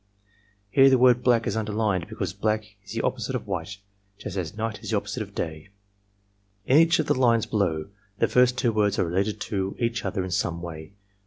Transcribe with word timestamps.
"Here 0.71 0.89
the 0.89 0.97
word 0.97 1.21
blade 1.21 1.45
is 1.45 1.55
underlined 1.55 2.07
because 2.07 2.33
black 2.33 2.75
is 2.83 2.93
the 2.93 3.03
op 3.03 3.17
posite 3.17 3.35
of 3.35 3.45
white 3.45 3.77
just 4.17 4.35
as 4.35 4.57
night 4.57 4.79
is 4.81 4.89
the 4.89 4.97
opposite 4.97 5.21
of 5.21 5.35
day. 5.35 5.69
"In 6.65 6.77
each 6.79 6.97
of 6.97 7.05
the 7.05 7.13
lines 7.13 7.45
below 7.45 7.87
the 8.17 8.27
first 8.27 8.57
two 8.57 8.73
words 8.73 8.97
are 8.97 9.05
related 9.05 9.39
to 9.41 9.75
each 9.77 10.03
other 10.03 10.23
in 10.23 10.31
some 10.31 10.59
way. 10.59 10.93